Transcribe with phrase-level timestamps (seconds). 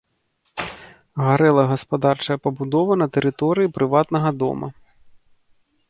[1.25, 4.67] Гарэла гаспадарчая пабудова на тэрыторыі прыватнага дома.